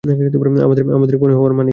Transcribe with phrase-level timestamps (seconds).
[0.03, 1.69] আমাদের কণে হওয়ার মানে কি?